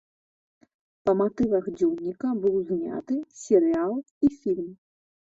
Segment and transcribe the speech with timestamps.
[1.09, 3.93] Па матывах дзённіка быў зняты серыял
[4.29, 4.73] і фільм.